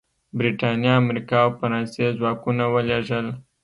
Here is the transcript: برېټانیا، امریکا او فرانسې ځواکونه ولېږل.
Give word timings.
برېټانیا، 0.37 0.93
امریکا 1.03 1.37
او 1.45 1.51
فرانسې 1.59 2.05
ځواکونه 2.19 2.63
ولېږل. 2.73 3.27